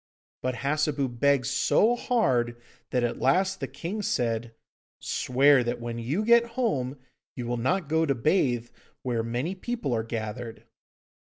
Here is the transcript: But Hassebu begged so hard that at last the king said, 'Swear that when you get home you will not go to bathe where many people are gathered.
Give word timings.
But 0.41 0.55
Hassebu 0.55 1.07
begged 1.19 1.45
so 1.45 1.95
hard 1.95 2.59
that 2.89 3.03
at 3.03 3.19
last 3.19 3.59
the 3.59 3.67
king 3.67 4.01
said, 4.01 4.55
'Swear 4.99 5.63
that 5.63 5.79
when 5.79 5.99
you 5.99 6.25
get 6.25 6.43
home 6.57 6.97
you 7.35 7.45
will 7.45 7.55
not 7.57 7.87
go 7.87 8.07
to 8.07 8.15
bathe 8.15 8.71
where 9.03 9.21
many 9.21 9.53
people 9.53 9.93
are 9.93 10.01
gathered. 10.01 10.63